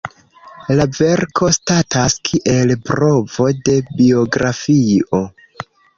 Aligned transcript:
La 0.79 0.85
verko 0.99 1.49
statas 1.57 2.17
kiel 2.29 2.73
provo 2.89 3.49
de 3.69 3.77
biografio. 4.01 5.25